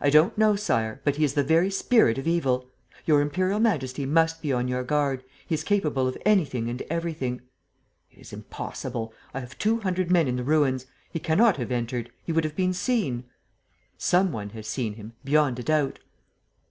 "I 0.00 0.08
don't 0.08 0.38
know, 0.38 0.56
Sire, 0.56 1.02
but 1.04 1.16
he 1.16 1.24
is 1.24 1.34
the 1.34 1.44
very 1.44 1.70
spirit 1.70 2.16
of 2.16 2.26
evil. 2.26 2.70
Your 3.04 3.20
Imperial 3.20 3.60
Majesty 3.60 4.06
must 4.06 4.40
be 4.40 4.50
on 4.50 4.66
your 4.66 4.82
guard: 4.82 5.22
he 5.46 5.54
is 5.54 5.62
capable 5.62 6.08
of 6.08 6.16
anything 6.24 6.70
and 6.70 6.80
everything." 6.88 7.42
"It 8.10 8.16
is 8.20 8.32
impossible! 8.32 9.12
I 9.34 9.40
have 9.40 9.58
two 9.58 9.80
hundred 9.80 10.10
men 10.10 10.26
in 10.26 10.36
the 10.36 10.42
ruins. 10.42 10.86
He 11.12 11.18
cannot 11.18 11.58
have 11.58 11.70
entered. 11.70 12.10
He 12.24 12.32
would 12.32 12.44
have 12.44 12.56
been 12.56 12.72
seen." 12.72 13.24
"Some 13.98 14.32
one 14.32 14.48
has 14.56 14.66
seen 14.66 14.94
him, 14.94 15.12
beyond 15.22 15.58
a 15.58 15.62
doubt." 15.62 15.98